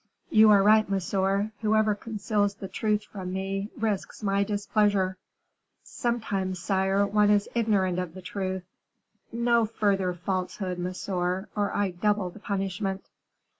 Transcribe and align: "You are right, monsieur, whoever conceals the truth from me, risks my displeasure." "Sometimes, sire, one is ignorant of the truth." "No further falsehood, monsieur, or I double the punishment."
"You 0.31 0.49
are 0.49 0.63
right, 0.63 0.89
monsieur, 0.89 1.51
whoever 1.61 1.93
conceals 1.93 2.55
the 2.55 2.67
truth 2.67 3.03
from 3.03 3.31
me, 3.33 3.69
risks 3.77 4.23
my 4.23 4.43
displeasure." 4.43 5.17
"Sometimes, 5.83 6.57
sire, 6.57 7.05
one 7.05 7.29
is 7.29 7.47
ignorant 7.53 7.99
of 7.99 8.15
the 8.15 8.21
truth." 8.23 8.63
"No 9.31 9.63
further 9.67 10.15
falsehood, 10.15 10.79
monsieur, 10.79 11.49
or 11.55 11.71
I 11.75 11.91
double 11.91 12.31
the 12.31 12.39
punishment." 12.39 13.09